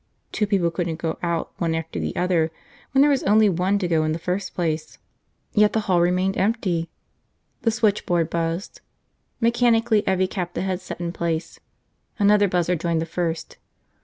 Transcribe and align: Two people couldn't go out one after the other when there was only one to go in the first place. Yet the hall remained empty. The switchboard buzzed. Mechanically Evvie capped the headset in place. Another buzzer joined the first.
Two 0.31 0.47
people 0.47 0.71
couldn't 0.71 0.95
go 0.95 1.19
out 1.21 1.51
one 1.59 1.75
after 1.75 1.99
the 1.99 2.15
other 2.15 2.49
when 2.91 3.03
there 3.03 3.11
was 3.11 3.21
only 3.21 3.47
one 3.49 3.77
to 3.77 3.87
go 3.87 4.03
in 4.03 4.13
the 4.13 4.17
first 4.17 4.55
place. 4.55 4.97
Yet 5.53 5.73
the 5.73 5.81
hall 5.81 6.01
remained 6.01 6.37
empty. 6.37 6.89
The 7.61 7.69
switchboard 7.69 8.27
buzzed. 8.31 8.81
Mechanically 9.39 10.01
Evvie 10.07 10.27
capped 10.27 10.55
the 10.55 10.63
headset 10.63 10.99
in 10.99 11.11
place. 11.11 11.59
Another 12.17 12.47
buzzer 12.47 12.75
joined 12.75 12.99
the 12.99 13.05
first. 13.05 13.57